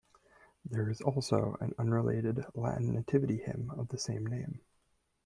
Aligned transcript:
There 0.65 0.89
is 0.89 0.99
also 1.01 1.57
an 1.61 1.75
unrelated 1.77 2.43
Latin 2.55 2.95
Nativity 2.95 3.37
hymn 3.37 3.69
of 3.69 3.89
the 3.89 3.99
same 3.99 4.25
name. 4.25 4.59